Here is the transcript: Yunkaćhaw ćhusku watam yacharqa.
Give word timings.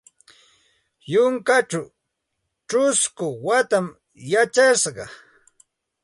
Yunkaćhaw 1.11 1.87
ćhusku 2.69 3.27
watam 3.45 3.87
yacharqa. 4.31 5.05